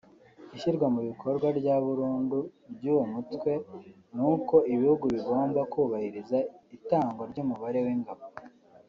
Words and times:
Ishyirwa 0.55 0.87
mu 0.93 1.01
bikorwa 1.09 1.47
rya 1.59 1.75
burundu 1.85 2.37
ry’uwo 2.75 3.03
mutwe 3.13 3.51
ni 4.15 4.23
uko 4.33 4.55
ibihugu 4.73 5.05
bigomba 5.15 5.61
kubahiriza 5.71 6.37
itangwa 6.77 7.23
ry’umubare 7.33 7.79
w’ingabo 7.85 8.23